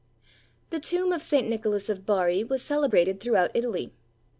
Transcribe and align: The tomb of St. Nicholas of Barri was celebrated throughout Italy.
The 0.71 0.79
tomb 0.79 1.11
of 1.13 1.21
St. 1.21 1.47
Nicholas 1.47 1.87
of 1.87 2.07
Barri 2.07 2.43
was 2.43 2.63
celebrated 2.63 3.19
throughout 3.19 3.51
Italy. 3.53 3.93